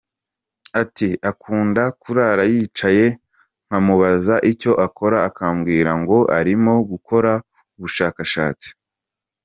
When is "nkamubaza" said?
3.65-4.35